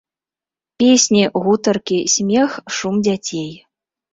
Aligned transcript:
Песні, 0.83 1.21
гутаркі, 1.47 1.99
смех, 2.17 2.51
шум 2.79 2.95
дзяцей. 3.11 3.49